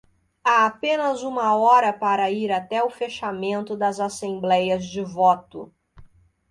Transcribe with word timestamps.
Há 0.43 0.65
apenas 0.65 1.21
uma 1.21 1.55
hora 1.55 1.93
para 1.93 2.31
ir 2.31 2.51
até 2.51 2.81
o 2.83 2.89
fechamento 2.89 3.77
das 3.77 3.99
assembleias 3.99 4.83
de 4.85 5.03
voto. 5.03 5.71